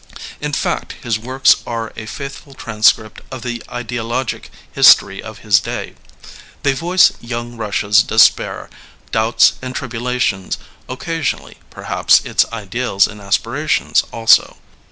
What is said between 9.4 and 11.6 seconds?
and tribulations, occasion i LEONID ANDREYEV